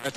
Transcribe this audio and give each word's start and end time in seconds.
بسم 0.00 0.12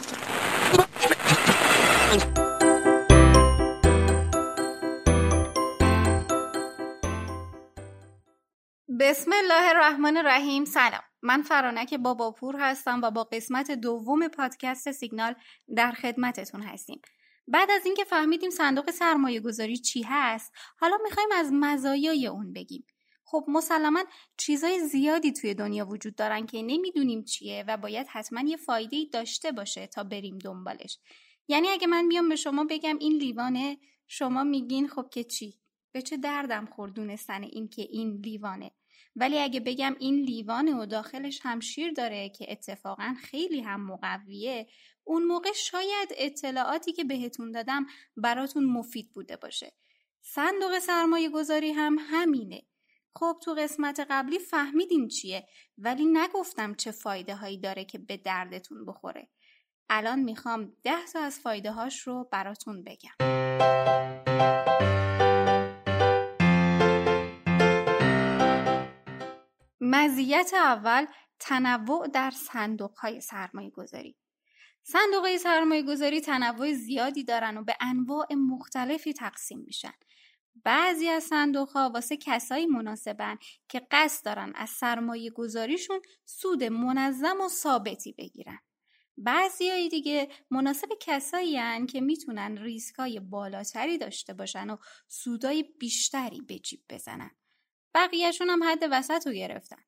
الله 9.33 9.69
الرحمن 9.69 10.17
الرحیم. 10.17 10.65
سلام. 10.65 11.01
من 11.21 11.41
فرانک 11.41 11.93
باباپور 11.93 12.55
هستم 12.59 13.01
و 13.03 13.11
با 13.11 13.23
قسمت 13.23 13.71
دوم 13.71 14.27
پادکست 14.27 14.91
سیگنال 14.91 15.35
در 15.75 15.91
خدمتتون 15.91 16.61
هستیم. 16.61 17.01
بعد 17.47 17.71
از 17.71 17.85
اینکه 17.85 18.03
فهمیدیم 18.03 18.49
صندوق 18.49 18.91
سرمایه 18.91 19.39
گذاری 19.39 19.77
چی 19.77 20.01
هست 20.01 20.53
حالا 20.79 20.97
می‌خوایم 21.03 21.29
از 21.35 21.49
مزایای 21.53 22.27
اون 22.27 22.53
بگیم. 22.53 22.85
خب 23.33 23.45
مسلما 23.47 24.03
چیزای 24.37 24.79
زیادی 24.79 25.31
توی 25.31 25.53
دنیا 25.53 25.85
وجود 25.85 26.15
دارن 26.15 26.45
که 26.45 26.61
نمی‌دونیم 26.61 27.23
چیه 27.23 27.65
و 27.67 27.77
باید 27.77 28.07
حتما 28.07 28.41
یه 28.41 28.57
فایده 28.57 29.05
داشته 29.11 29.51
باشه 29.51 29.87
تا 29.87 30.03
بریم 30.03 30.37
دنبالش. 30.37 30.99
یعنی 31.47 31.67
اگه 31.67 31.87
من 31.87 32.09
بیام 32.09 32.29
به 32.29 32.35
شما 32.35 32.63
بگم 32.63 32.97
این 32.97 33.13
لیوانه 33.17 33.77
شما 34.07 34.43
میگین 34.43 34.87
خب 34.87 35.09
که 35.11 35.23
چی؟ 35.23 35.59
به 35.91 36.01
چه 36.01 36.17
دردم 36.17 36.65
خورد 36.65 36.93
دونستن 36.93 37.43
این 37.43 37.67
که 37.67 37.81
این 37.81 38.21
لیوانه 38.23 38.71
ولی 39.15 39.39
اگه 39.39 39.59
بگم 39.59 39.95
این 39.99 40.15
لیوانه 40.15 40.75
و 40.75 40.85
داخلش 40.85 41.39
هم 41.43 41.59
شیر 41.59 41.91
داره 41.91 42.29
که 42.29 42.45
اتفاقا 42.51 43.15
خیلی 43.21 43.61
هم 43.61 43.85
مقویه 43.85 44.67
اون 45.03 45.23
موقع 45.23 45.51
شاید 45.55 46.09
اطلاعاتی 46.17 46.91
که 46.91 47.03
بهتون 47.03 47.51
دادم 47.51 47.85
براتون 48.17 48.65
مفید 48.65 49.11
بوده 49.11 49.37
باشه. 49.37 49.73
صندوق 50.21 50.79
سرمایه 50.79 51.29
گذاری 51.29 51.71
هم 51.71 51.97
همینه. 51.99 52.61
خب 53.15 53.37
تو 53.41 53.53
قسمت 53.53 54.07
قبلی 54.09 54.39
فهمیدین 54.39 55.07
چیه 55.07 55.47
ولی 55.77 56.05
نگفتم 56.05 56.75
چه 56.75 56.91
فایده 56.91 57.35
هایی 57.35 57.57
داره 57.57 57.85
که 57.85 57.97
به 57.97 58.17
دردتون 58.17 58.85
بخوره. 58.85 59.29
الان 59.89 60.19
می‌خوام 60.19 60.73
ده 60.83 61.05
تا 61.13 61.19
از 61.19 61.39
فایده 61.39 61.71
هاش 61.71 61.99
رو 61.99 62.29
براتون 62.31 62.83
بگم. 62.83 63.11
مزیت 69.81 70.51
اول 70.53 71.05
تنوع 71.39 72.07
در 72.07 72.31
صندوق 72.31 72.97
های 72.97 73.21
سرمایه 73.21 73.69
گذاری 73.69 74.17
صندوق 74.83 75.21
های 75.21 75.37
سرمایه 75.37 75.83
گذاری 75.83 76.21
تنوع 76.21 76.73
زیادی 76.73 77.23
دارن 77.23 77.57
و 77.57 77.63
به 77.63 77.75
انواع 77.81 78.33
مختلفی 78.33 79.13
تقسیم 79.13 79.59
میشن. 79.59 79.93
بعضی 80.63 81.09
از 81.09 81.23
صندوق 81.23 81.69
ها 81.69 81.89
واسه 81.89 82.17
کسایی 82.17 82.65
مناسبن 82.65 83.37
که 83.69 83.87
قصد 83.91 84.25
دارن 84.25 84.53
از 84.55 84.69
سرمایه 84.69 85.29
گذاریشون 85.29 86.01
سود 86.25 86.63
منظم 86.63 87.41
و 87.41 87.49
ثابتی 87.49 88.11
بگیرن. 88.17 88.59
بعضی 89.17 89.69
های 89.69 89.89
دیگه 89.89 90.29
مناسب 90.51 90.87
کسایی 90.99 91.57
هن 91.57 91.85
که 91.85 92.01
می‌تونن 92.01 92.57
ریسکای 92.57 93.19
بالاتری 93.19 93.97
داشته 93.97 94.33
باشن 94.33 94.69
و 94.69 94.77
سودای 95.07 95.63
بیشتری 95.79 96.41
به 96.41 96.59
جیب 96.59 96.81
بزنن. 96.89 97.31
بقیهشون 97.93 98.49
هم 98.49 98.63
حد 98.63 98.83
وسط 98.91 99.27
رو 99.27 99.33
گرفتن. 99.33 99.83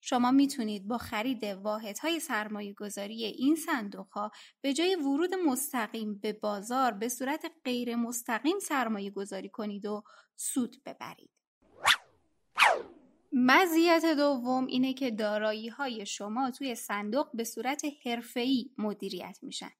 شما 0.00 0.30
می‌تونید 0.30 0.88
با 0.88 0.98
خرید 0.98 1.44
واحدهای 1.44 2.20
سرمایه 2.20 2.74
گذاری 2.74 3.24
این 3.24 3.56
صندوق 3.56 4.08
ها 4.08 4.30
به 4.60 4.72
جای 4.72 4.94
ورود 4.94 5.34
مستقیم 5.34 6.18
به 6.18 6.32
بازار 6.32 6.92
به 6.92 7.08
صورت 7.08 7.52
غیر 7.64 7.96
مستقیم 7.96 8.58
سرمایه 8.58 9.10
گذاری 9.10 9.48
کنید 9.48 9.86
و 9.86 10.04
سود 10.36 10.76
ببرید. 10.86 11.30
مزیت 13.32 14.04
دوم 14.16 14.66
اینه 14.66 14.94
که 14.94 15.10
دارایی 15.10 15.68
های 15.68 16.06
شما 16.06 16.50
توی 16.50 16.74
صندوق 16.74 17.28
به 17.34 17.44
صورت 17.44 17.82
حرفه‌ای 18.04 18.70
مدیریت 18.78 19.38
میشن. 19.42 19.70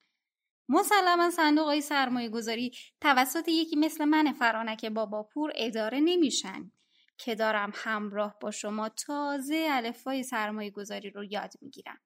مسلما 0.69 1.31
صندوق 1.31 1.67
های 1.67 1.81
سرمایه 1.81 2.29
گذاری 2.29 2.73
توسط 3.01 3.49
یکی 3.49 3.77
مثل 3.77 4.05
من 4.05 4.33
فرانک 4.33 4.85
باباپور 4.85 5.53
اداره 5.55 6.01
نمیشن 6.01 6.73
که 7.19 7.35
دارم 7.35 7.73
همراه 7.75 8.37
با 8.41 8.51
شما 8.51 8.89
تازه 8.89 9.69
الفای 9.71 10.23
سرمایه 10.23 10.71
گذاری 10.71 11.11
رو 11.11 11.25
یاد 11.25 11.53
می‌گیرم. 11.61 11.99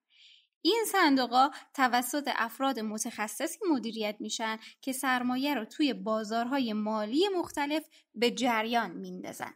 این 0.65 0.85
صندوق 0.93 1.51
توسط 1.75 2.31
افراد 2.37 2.81
متخصصی 2.81 3.59
مدیریت 3.71 4.17
میشن 4.21 4.59
که 4.81 4.93
سرمایه 4.93 5.55
رو 5.55 5.65
توی 5.65 5.93
بازارهای 5.95 6.73
مالی 6.73 7.29
مختلف 7.29 7.89
به 8.15 8.31
جریان 8.31 8.91
میندازن. 8.91 9.55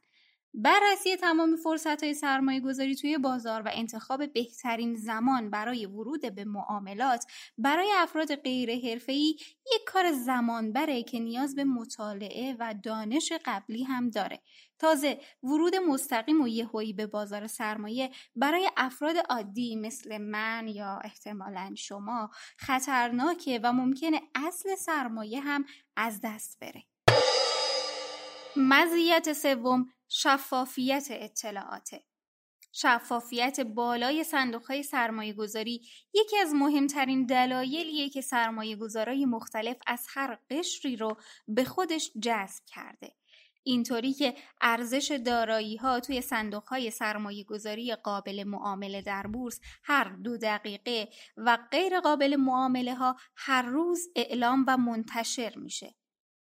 بررسی 0.58 1.16
تمام 1.16 1.56
فرصت 1.56 2.02
های 2.02 2.14
سرمایه 2.14 2.60
گذاری 2.60 2.94
توی 2.94 3.18
بازار 3.18 3.62
و 3.62 3.70
انتخاب 3.72 4.32
بهترین 4.32 4.94
زمان 4.94 5.50
برای 5.50 5.86
ورود 5.86 6.34
به 6.34 6.44
معاملات 6.44 7.26
برای 7.58 7.92
افراد 7.96 8.34
غیر 8.34 8.88
حرفه‌ای 8.88 9.36
یک 9.74 9.84
کار 9.86 10.12
زمان 10.12 10.72
بره 10.72 11.02
که 11.02 11.20
نیاز 11.20 11.54
به 11.54 11.64
مطالعه 11.64 12.56
و 12.58 12.74
دانش 12.82 13.32
قبلی 13.44 13.82
هم 13.82 14.10
داره. 14.10 14.42
تازه 14.78 15.20
ورود 15.42 15.76
مستقیم 15.76 16.40
و 16.40 16.48
یهویی 16.48 16.92
به 16.92 17.06
بازار 17.06 17.46
سرمایه 17.46 18.10
برای 18.36 18.70
افراد 18.76 19.16
عادی 19.30 19.76
مثل 19.76 20.18
من 20.18 20.68
یا 20.68 21.00
احتمالا 21.04 21.74
شما 21.76 22.30
خطرناکه 22.58 23.60
و 23.62 23.72
ممکنه 23.72 24.20
اصل 24.34 24.74
سرمایه 24.74 25.40
هم 25.40 25.64
از 25.96 26.20
دست 26.24 26.58
بره. 26.60 26.82
مزیت 28.56 29.32
سوم 29.32 29.86
شفافیت 30.08 31.06
اطلاعات 31.10 31.90
شفافیت 32.78 33.60
بالای 33.60 34.24
صندوق 34.24 34.66
های 34.66 34.82
سرمایه 34.82 35.32
گذاری 35.32 35.82
یکی 36.14 36.38
از 36.38 36.54
مهمترین 36.54 37.26
دلایلیه 37.26 38.08
که 38.08 38.20
سرمایه 38.20 38.76
گذارای 38.76 39.24
مختلف 39.24 39.76
از 39.86 40.06
هر 40.14 40.38
قشری 40.50 40.96
رو 40.96 41.16
به 41.48 41.64
خودش 41.64 42.12
جذب 42.22 42.64
کرده. 42.66 43.12
اینطوری 43.62 44.12
که 44.12 44.34
ارزش 44.60 45.20
دارایی 45.26 45.76
ها 45.76 46.00
توی 46.00 46.20
صندوق 46.20 46.64
های 46.64 46.90
سرمایه 46.90 47.44
گذاری 47.44 47.94
قابل 47.94 48.44
معامله 48.44 49.02
در 49.02 49.26
بورس 49.26 49.60
هر 49.84 50.04
دو 50.24 50.36
دقیقه 50.36 51.08
و 51.36 51.58
غیر 51.70 52.00
قابل 52.00 52.36
معامله 52.36 52.94
ها 52.94 53.16
هر 53.36 53.62
روز 53.62 54.08
اعلام 54.16 54.64
و 54.68 54.76
منتشر 54.76 55.52
میشه. 55.56 55.94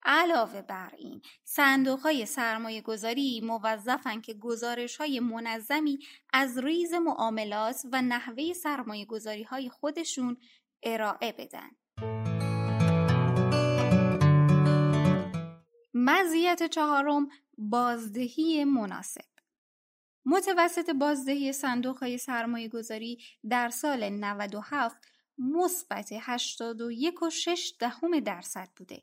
علاوه 0.04 0.62
بر 0.62 0.92
این 0.98 1.22
صندوق 1.44 2.00
های 2.00 2.26
سرمایه 2.26 2.80
گذاری 2.80 3.40
موظفن 3.44 4.20
که 4.20 4.34
گزارش 4.34 4.96
های 4.96 5.20
منظمی 5.20 5.98
از 6.32 6.58
ریز 6.58 6.94
معاملات 6.94 7.82
و 7.92 8.02
نحوه 8.02 8.52
سرمایه 8.52 9.04
گذاری 9.04 9.42
های 9.42 9.68
خودشون 9.68 10.36
ارائه 10.82 11.32
بدن. 11.32 11.70
مزیت 15.94 16.62
چهارم 16.62 17.28
بازدهی 17.58 18.64
مناسب 18.64 19.24
متوسط 20.26 20.90
بازدهی 20.90 21.52
صندوق 21.52 21.98
های 21.98 22.18
سرمایه 22.18 22.68
گذاری 22.68 23.18
در 23.50 23.68
سال 23.68 24.08
97 24.08 24.96
مثبت 25.38 26.08
81 26.20 27.22
و 27.22 27.30
6 27.30 27.74
دهم 27.80 28.20
درصد 28.20 28.68
بوده 28.76 29.02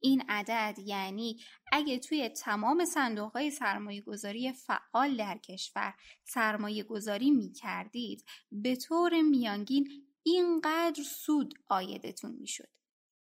این 0.00 0.22
عدد 0.28 0.78
یعنی 0.78 1.40
اگه 1.72 1.98
توی 1.98 2.28
تمام 2.28 2.84
صندوق 2.84 3.32
های 3.32 3.50
سرمایه 3.50 4.00
گذاری 4.00 4.52
فعال 4.52 5.16
در 5.16 5.38
کشور 5.38 5.94
سرمایه 6.24 6.82
گذاری 6.82 7.30
می 7.30 7.52
کردید 7.52 8.24
به 8.52 8.76
طور 8.76 9.22
میانگین 9.22 9.88
اینقدر 10.22 11.02
سود 11.02 11.54
آیدتون 11.68 12.36
می 12.40 12.48
شد. 12.48 12.68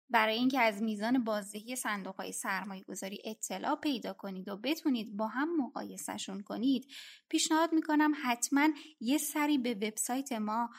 برای 0.10 0.36
اینکه 0.36 0.60
از 0.60 0.82
میزان 0.82 1.24
بازدهی 1.24 1.76
صندوق 1.76 2.16
های 2.16 2.32
سرمایه 2.32 2.84
گذاری 2.84 3.22
اطلاع 3.26 3.76
پیدا 3.76 4.14
کنید 4.14 4.50
و 4.50 4.58
بتونید 4.58 5.18
با 5.18 5.28
هم 5.28 5.58
مقایسهشون 5.58 6.42
کنید 6.42 6.88
پیشنهاد 7.30 7.74
می‌کنم 7.74 8.12
حتما 8.24 8.70
یه 9.00 9.18
سری 9.18 9.58
به 9.58 9.74
وبسایت 9.74 10.32
ما 10.32 10.70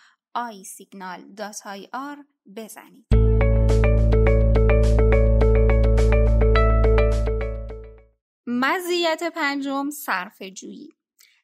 آر 1.92 2.24
بزنید. 2.56 3.23
مزیت 8.46 9.22
پنجم 9.34 9.90
صرف 9.90 10.42
جویی 10.42 10.88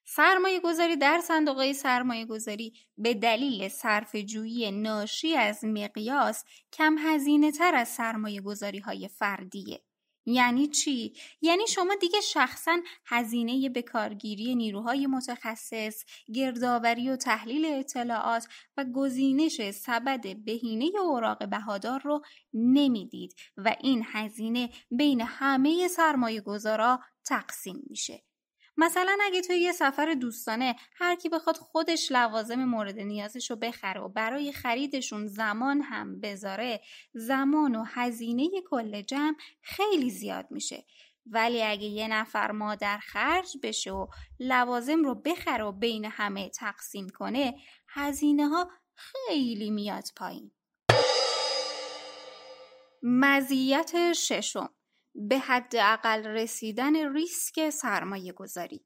سرمایه 0.05 0.61
گذاری 0.61 0.97
در 0.97 1.21
صندوق 1.21 1.73
سرمایه 1.73 2.27
گذاری 2.27 2.73
به 2.99 3.15
دلیل 3.15 3.69
صرف 3.69 4.17
جویی 4.17 4.71
ناشی 4.71 5.37
از 5.37 5.65
مقیاس 5.65 6.45
کم 6.73 6.97
هزینه 6.99 7.53
تر 7.53 7.75
از 7.75 7.89
سرمایه 7.89 8.41
گذاری 8.41 8.79
های 8.79 9.09
فردیه. 9.09 9.83
یعنی 10.27 10.69
چی؟ 10.69 11.15
یعنی 11.41 11.67
شما 11.67 11.95
دیگه 11.95 12.21
شخصا 12.21 12.79
هزینه 13.07 13.69
به 13.69 13.83
کارگیری 13.83 14.55
نیروهای 14.55 15.07
متخصص، 15.07 16.05
گردآوری 16.35 17.11
و 17.11 17.17
تحلیل 17.17 17.65
اطلاعات 17.65 18.49
و 18.77 18.85
گزینش 18.95 19.71
سبد 19.71 20.37
بهینه 20.45 20.91
اوراق 21.01 21.49
بهادار 21.49 22.01
رو 22.05 22.23
نمی‌دید 22.55 23.35
و 23.57 23.77
این 23.81 24.05
هزینه 24.07 24.71
بین 24.91 25.21
همه 25.21 25.89
سرمایه 25.89 26.41
گذارا 26.41 27.01
تقسیم 27.25 27.83
میشه. 27.91 28.30
مثلا 28.81 29.19
اگه 29.23 29.41
توی 29.41 29.57
یه 29.57 29.73
سفر 29.73 30.15
دوستانه 30.15 30.77
هر 30.95 31.17
کی 31.17 31.29
بخواد 31.29 31.57
خودش 31.57 32.13
لوازم 32.13 32.65
مورد 32.65 32.99
نیازش 32.99 33.51
رو 33.51 33.57
بخره 33.57 34.01
و 34.01 34.09
برای 34.09 34.53
خریدشون 34.53 35.27
زمان 35.27 35.81
هم 35.81 36.21
بذاره 36.21 36.81
زمان 37.15 37.75
و 37.77 37.85
هزینه 37.87 38.49
کل 38.71 39.03
جمع 39.03 39.37
خیلی 39.63 40.11
زیاد 40.11 40.47
میشه. 40.51 40.85
ولی 41.27 41.63
اگه 41.63 41.85
یه 41.85 42.09
نفر 42.09 42.51
مادر 42.51 42.99
خرج 42.99 43.57
بشه 43.63 43.93
و 43.93 44.07
لوازم 44.41 45.05
رو 45.05 45.15
بخره 45.15 45.65
و 45.65 45.73
بین 45.73 46.05
همه 46.05 46.49
تقسیم 46.49 47.09
کنه 47.09 47.55
هزینه 47.89 48.49
ها 48.49 48.71
خیلی 48.95 49.71
میاد 49.71 50.05
پایین. 50.17 50.51
مزیت 53.03 54.13
ششم. 54.13 54.71
به 55.15 55.39
حد 55.39 55.77
اقل 55.77 56.27
رسیدن 56.27 57.13
ریسک 57.13 57.71
سرمایه 57.71 58.33
گذاری 58.33 58.85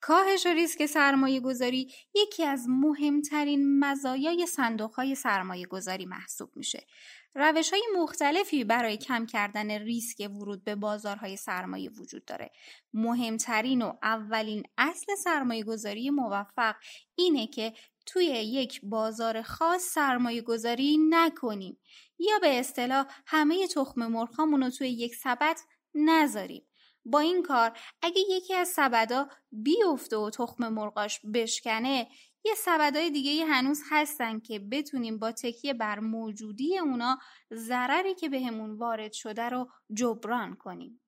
کاهش 0.00 0.46
ریسک 0.46 0.86
سرمایه 0.86 1.40
گذاری 1.40 1.92
یکی 2.14 2.44
از 2.44 2.66
مهمترین 2.68 3.78
مزایای 3.78 4.46
صندوق 4.46 4.94
های 4.94 5.14
سرمایه 5.14 5.66
گذاری 5.66 6.06
محسوب 6.06 6.50
میشه. 6.56 6.86
روش 7.34 7.70
های 7.70 7.82
مختلفی 7.96 8.64
برای 8.64 8.96
کم 8.96 9.26
کردن 9.26 9.70
ریسک 9.70 10.30
ورود 10.30 10.64
به 10.64 10.74
بازارهای 10.74 11.36
سرمایه 11.36 11.90
وجود 11.90 12.24
داره. 12.24 12.50
مهمترین 12.94 13.82
و 13.82 13.92
اولین 14.02 14.62
اصل 14.78 15.14
سرمایه 15.14 15.64
گذاری 15.64 16.10
موفق 16.10 16.74
اینه 17.14 17.46
که 17.46 17.72
توی 18.06 18.24
یک 18.24 18.80
بازار 18.82 19.42
خاص 19.42 19.82
سرمایه 19.82 20.42
گذاری 20.42 20.98
نکنیم 21.10 21.78
یا 22.18 22.38
به 22.40 22.58
اصطلاح 22.58 23.06
همه 23.26 23.66
تخم 23.66 24.06
مرغامون 24.06 24.62
رو 24.62 24.70
توی 24.70 24.88
یک 24.88 25.14
سبد 25.14 25.56
نذاریم. 25.94 26.66
با 27.04 27.18
این 27.18 27.42
کار 27.42 27.78
اگه 28.02 28.20
یکی 28.30 28.54
از 28.54 28.68
سبدا 28.68 29.28
بیفته 29.52 30.16
و 30.16 30.30
تخم 30.30 30.68
مرغاش 30.68 31.20
بشکنه 31.34 32.08
یه 32.44 32.54
سبدای 32.54 33.10
دیگه 33.10 33.44
هنوز 33.44 33.82
هستن 33.90 34.40
که 34.40 34.58
بتونیم 34.58 35.18
با 35.18 35.32
تکیه 35.32 35.74
بر 35.74 35.98
موجودی 35.98 36.78
اونا 36.78 37.18
ضرری 37.54 38.14
که 38.14 38.28
بهمون 38.28 38.78
وارد 38.78 39.12
شده 39.12 39.48
رو 39.48 39.68
جبران 39.94 40.56
کنیم. 40.56 41.00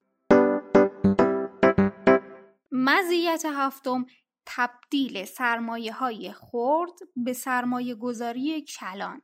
مزیت 2.73 3.43
هفتم 3.45 4.07
تبدیل 4.47 5.25
سرمایه 5.25 5.93
های 5.93 6.33
خرد 6.33 6.99
به 7.17 7.33
سرمایه 7.33 7.95
گذاری 7.95 8.63
کلان 8.63 9.23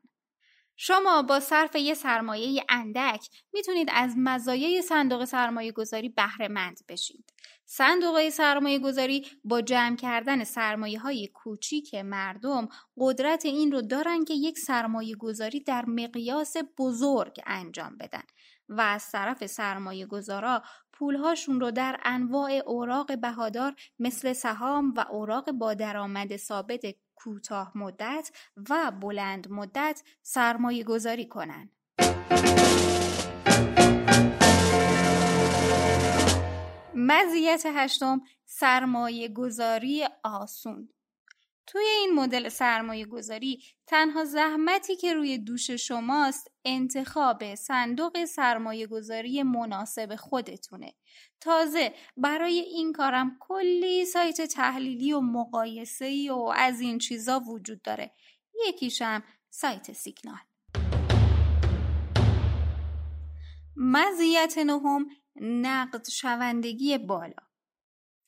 شما 0.81 1.23
با 1.23 1.41
صرف 1.41 1.77
یه 1.77 1.95
سرمایه 1.95 2.65
اندک 2.69 3.29
می‌تونید 3.53 3.89
از 3.93 4.15
مزایای 4.17 4.83
صندوق 4.83 5.25
سرمایه 5.25 5.73
گذاری 5.73 6.09
بهره 6.09 6.49
مند 6.49 6.81
بشید. 6.89 7.33
صندوق 7.67 8.29
سرمایه 8.29 8.79
گذاری 8.79 9.27
با 9.45 9.61
جمع 9.61 9.97
کردن 9.97 10.45
سرمایه 10.45 10.99
های 10.99 11.29
کوچیک 11.35 11.95
مردم 11.95 12.69
قدرت 12.97 13.45
این 13.45 13.73
رو 13.73 13.83
دارن 13.83 14.25
که 14.25 14.35
یک 14.35 14.59
سرمایه 14.59 15.17
گذاری 15.17 15.61
در 15.61 15.85
مقیاس 15.85 16.57
بزرگ 16.79 17.41
انجام 17.47 17.97
بدن 17.97 18.23
و 18.69 18.81
از 18.81 19.11
طرف 19.11 19.47
سرمایه 19.47 20.07
گذارا 20.07 20.63
پولهاشون 20.93 21.61
رو 21.61 21.71
در 21.71 22.01
انواع 22.05 22.51
اوراق 22.53 23.19
بهادار 23.19 23.75
مثل 23.99 24.33
سهام 24.33 24.95
و 24.97 25.01
اوراق 25.11 25.53
با 25.53 25.75
درآمد 25.75 26.37
ثابت 26.37 26.87
کوتاه 27.15 27.73
مدت 27.75 28.31
و 28.71 28.93
بلند 29.01 29.51
مدت 29.51 30.03
سرمایه 30.23 30.85
گذاری 30.85 31.29
کنند. 31.29 31.71
مزیت 36.95 37.63
هشتم 37.67 38.21
سرمایه 38.45 39.29
گذاری 39.29 40.07
آسون 40.25 40.89
توی 41.71 41.85
این 41.85 42.15
مدل 42.15 42.49
سرمایه 42.49 43.07
گذاری 43.07 43.63
تنها 43.87 44.25
زحمتی 44.25 44.97
که 44.97 45.15
روی 45.15 45.39
دوش 45.39 45.71
شماست 45.71 46.51
انتخاب 46.65 47.55
صندوق 47.55 48.25
سرمایه 48.25 48.87
گذاری 48.87 49.43
مناسب 49.43 50.17
خودتونه. 50.17 50.95
تازه 51.41 51.95
برای 52.17 52.61
این 52.61 52.93
کارم 52.93 53.37
کلی 53.41 54.05
سایت 54.05 54.41
تحلیلی 54.43 55.13
و 55.13 55.21
مقایسه 55.21 56.33
و 56.33 56.53
از 56.57 56.81
این 56.81 56.99
چیزا 56.99 57.41
وجود 57.41 57.83
داره. 57.83 58.15
یکیشم 58.69 59.25
سایت 59.51 59.93
سیگنال. 59.93 60.39
مزیت 63.77 64.59
نهم 64.59 65.07
نقد 65.41 66.09
شوندگی 66.09 66.99
بالا. 66.99 67.48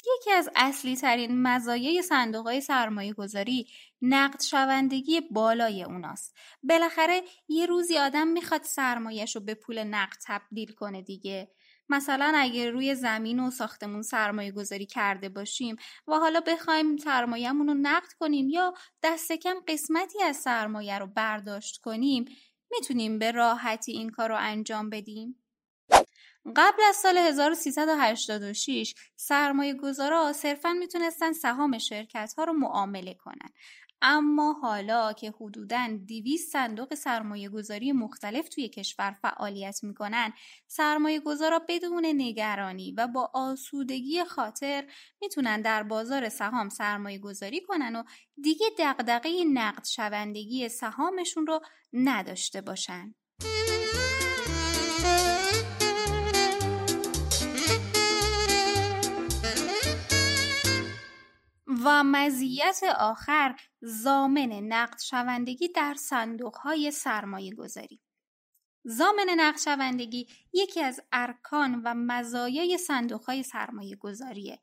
یکی 0.06 0.32
از 0.32 0.48
اصلی 0.56 0.96
ترین 0.96 1.42
مزایای 1.42 2.02
صندوق 2.02 2.46
های 2.46 2.60
سرمایه 2.60 3.12
گذاری 3.12 3.66
نقد 4.02 4.42
شوندگی 4.42 5.20
بالای 5.20 5.82
اوناست. 5.82 6.36
بالاخره 6.62 7.22
یه 7.48 7.66
روزی 7.66 7.98
آدم 7.98 8.28
می‌خواد 8.28 8.62
سرمایهش 8.62 9.36
رو 9.36 9.42
به 9.42 9.54
پول 9.54 9.84
نقد 9.84 10.16
تبدیل 10.26 10.72
کنه 10.72 11.02
دیگه. 11.02 11.50
مثلا 11.88 12.32
اگر 12.36 12.70
روی 12.70 12.94
زمین 12.94 13.40
و 13.40 13.50
ساختمون 13.50 14.02
سرمایه 14.02 14.52
گذاری 14.52 14.86
کرده 14.86 15.28
باشیم 15.28 15.76
و 16.08 16.14
حالا 16.14 16.40
بخوایم 16.40 16.96
سرمایهمون 16.96 17.66
رو 17.68 17.74
نقد 17.74 18.12
کنیم 18.20 18.48
یا 18.48 18.74
دست 19.02 19.32
کم 19.32 19.56
قسمتی 19.68 20.22
از 20.22 20.36
سرمایه 20.36 20.98
رو 20.98 21.06
برداشت 21.06 21.80
کنیم 21.80 22.24
می‌تونیم 22.70 23.18
به 23.18 23.30
راحتی 23.30 23.92
این 23.92 24.10
کار 24.10 24.28
رو 24.28 24.36
انجام 24.38 24.90
بدیم؟ 24.90 25.36
قبل 26.56 26.82
از 26.88 26.96
سال 26.96 27.18
1386 27.18 28.94
سرمایه 29.16 29.74
گذارا 29.74 30.32
صرفا 30.32 30.72
می‌تونستن 30.72 31.32
سهام 31.32 31.78
شرکت 31.78 32.34
ها 32.38 32.44
رو 32.44 32.52
معامله 32.52 33.14
کنن 33.14 33.50
اما 34.02 34.52
حالا 34.52 35.12
که 35.12 35.30
حدوداً 35.40 35.98
200 36.08 36.52
صندوق 36.52 36.94
سرمایه 36.94 37.48
گذاری 37.48 37.92
مختلف 37.92 38.48
توی 38.48 38.68
کشور 38.68 39.16
فعالیت 39.22 39.84
می‌کنن 39.84 40.32
سرمایه 40.66 41.20
گذارا 41.20 41.62
بدون 41.68 42.06
نگرانی 42.06 42.92
و 42.92 43.06
با 43.06 43.30
آسودگی 43.34 44.24
خاطر 44.24 44.84
می‌تونن 45.20 45.60
در 45.60 45.82
بازار 45.82 46.28
سهام 46.28 46.68
سرمایه 46.68 47.18
گذاری 47.18 47.60
کنن 47.60 47.96
و 47.96 48.02
دیگه 48.42 48.66
دقدقه 48.78 49.44
نقد 49.44 49.84
شوندگی 49.84 50.68
سهامشون 50.68 51.46
رو 51.46 51.60
نداشته 51.92 52.60
باشن. 52.60 53.14
و 61.84 62.04
مزیت 62.04 62.80
آخر 62.98 63.56
زامن 63.80 64.52
نقد 64.52 65.00
شوندگی 65.00 65.68
در 65.68 65.94
صندوق 65.94 66.56
های 66.56 66.90
سرمایه 66.90 67.54
گذاری. 67.54 68.00
زامن 68.84 69.26
نقد 69.36 69.58
شوندگی 69.58 70.26
یکی 70.52 70.80
از 70.80 71.00
ارکان 71.12 71.82
و 71.84 71.94
مزایای 71.94 72.78
صندوق 72.78 73.24
های 73.24 73.42
سرمایه 73.42 73.96
گذاریه 73.96 74.58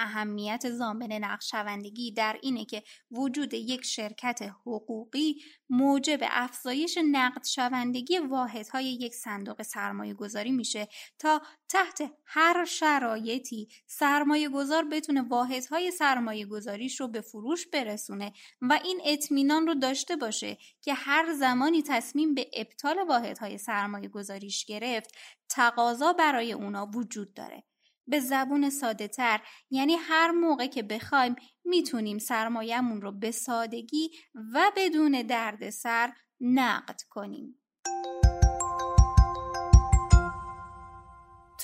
اهمیت 0.00 0.70
زامن 0.70 1.12
نقشوندگی 1.12 2.12
در 2.12 2.38
اینه 2.42 2.64
که 2.64 2.82
وجود 3.10 3.54
یک 3.54 3.84
شرکت 3.84 4.42
حقوقی 4.42 5.36
موجب 5.70 6.18
افزایش 6.22 6.98
نقد 7.12 7.44
شوندگی 7.44 8.18
واحدهای 8.18 8.84
یک 8.84 9.14
صندوق 9.14 9.62
سرمایه 9.62 10.14
گذاری 10.14 10.52
میشه 10.52 10.88
تا 11.18 11.42
تحت 11.68 12.12
هر 12.24 12.64
شرایطی 12.64 13.68
سرمایه 13.86 14.48
گذار 14.48 14.84
بتونه 14.84 15.22
واحدهای 15.22 15.90
سرمایه 15.90 16.46
گذاریش 16.46 17.00
رو 17.00 17.08
به 17.08 17.20
فروش 17.20 17.66
برسونه 17.66 18.32
و 18.62 18.80
این 18.84 19.00
اطمینان 19.04 19.66
رو 19.66 19.74
داشته 19.74 20.16
باشه 20.16 20.58
که 20.82 20.94
هر 20.94 21.34
زمانی 21.34 21.82
تصمیم 21.82 22.34
به 22.34 22.50
ابطال 22.54 22.98
واحدهای 23.08 23.58
سرمایه 23.58 24.08
گذاریش 24.08 24.64
گرفت 24.64 25.14
تقاضا 25.48 26.12
برای 26.12 26.52
اونا 26.52 26.86
وجود 26.86 27.34
داره. 27.34 27.64
به 28.10 28.20
زبون 28.20 28.70
ساده 28.70 29.08
تر 29.08 29.40
یعنی 29.70 29.94
هر 29.94 30.30
موقع 30.30 30.66
که 30.66 30.82
بخوایم 30.82 31.36
می‌تونیم 31.64 32.18
سرمایهمون 32.18 33.02
رو 33.02 33.12
به 33.12 33.30
سادگی 33.30 34.10
و 34.54 34.72
بدون 34.76 35.22
دردسر 35.22 36.12
نقد 36.40 37.00
کنیم. 37.10 37.56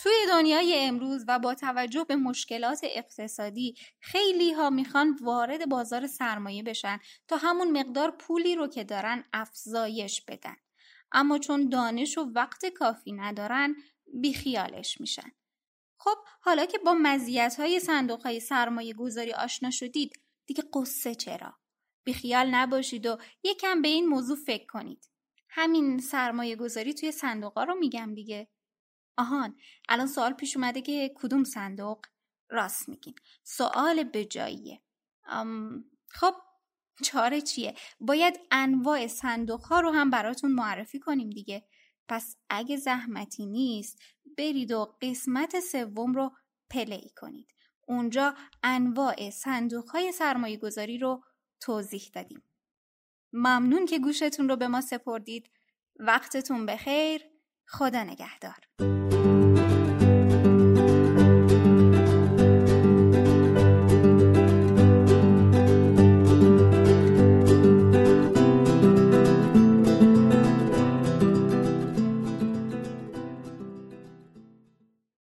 توی 0.02 0.12
دنیای 0.28 0.78
امروز 0.78 1.24
و 1.28 1.38
با 1.38 1.54
توجه 1.54 2.04
به 2.04 2.16
مشکلات 2.16 2.80
اقتصادی 2.82 3.74
خیلی 4.00 4.52
ها 4.52 4.70
می‌خوان 4.70 5.18
وارد 5.22 5.68
بازار 5.68 6.06
سرمایه 6.06 6.62
بشن 6.62 6.98
تا 7.28 7.36
همون 7.36 7.80
مقدار 7.80 8.10
پولی 8.10 8.56
رو 8.56 8.66
که 8.66 8.84
دارن 8.84 9.24
افزایش 9.32 10.22
بدن. 10.28 10.56
اما 11.12 11.38
چون 11.38 11.68
دانش 11.68 12.18
و 12.18 12.20
وقت 12.34 12.66
کافی 12.66 13.12
ندارن 13.12 13.74
بیخیالش 14.20 15.00
میشن. 15.00 15.32
خب 15.98 16.16
حالا 16.40 16.66
که 16.66 16.78
با 16.78 16.94
مزیت 16.94 17.54
های 17.58 17.80
صندوق 17.80 18.22
های 18.22 18.40
سرمایه 18.40 18.94
گذاری 18.94 19.32
آشنا 19.32 19.70
شدید 19.70 20.12
دیگه 20.46 20.64
قصه 20.74 21.14
چرا؟ 21.14 21.58
بیخیال 22.04 22.54
نباشید 22.54 23.06
و 23.06 23.18
یکم 23.42 23.82
به 23.82 23.88
این 23.88 24.06
موضوع 24.06 24.36
فکر 24.36 24.66
کنید. 24.66 25.10
همین 25.48 25.98
سرمایه 25.98 26.56
گذاری 26.56 26.94
توی 26.94 27.12
صندوق 27.12 27.52
ها 27.52 27.64
رو 27.64 27.74
میگم 27.74 28.14
دیگه. 28.14 28.48
آهان 29.16 29.56
الان 29.88 30.06
سوال 30.06 30.32
پیش 30.32 30.56
اومده 30.56 30.82
که 30.82 31.14
کدوم 31.16 31.44
صندوق؟ 31.44 32.06
راست 32.50 32.88
میگین 32.88 33.14
سوال 33.42 34.04
به 34.04 34.24
جاییه 34.24 34.82
خب 36.08 36.34
چاره 37.02 37.40
چیه 37.40 37.74
باید 38.00 38.40
انواع 38.50 39.06
صندوق 39.06 39.64
ها 39.64 39.80
رو 39.80 39.90
هم 39.90 40.10
براتون 40.10 40.52
معرفی 40.52 40.98
کنیم 40.98 41.30
دیگه 41.30 41.68
پس 42.08 42.36
اگه 42.50 42.76
زحمتی 42.76 43.46
نیست 43.46 43.98
برید 44.38 44.72
و 44.72 44.96
قسمت 45.02 45.60
سوم 45.60 46.14
رو 46.14 46.32
پلی 46.70 47.10
کنید. 47.16 47.54
اونجا 47.86 48.34
انواع 48.62 49.30
صندوق 49.30 49.88
های 49.88 50.12
سرمایه 50.12 50.56
گذاری 50.56 50.98
رو 50.98 51.22
توضیح 51.60 52.10
دادیم. 52.14 52.42
ممنون 53.32 53.86
که 53.86 53.98
گوشتون 53.98 54.48
رو 54.48 54.56
به 54.56 54.68
ما 54.68 54.80
سپردید. 54.80 55.50
وقتتون 55.98 56.66
بخیر. 56.66 57.22
خدا 57.66 58.02
نگهدار. 58.02 59.35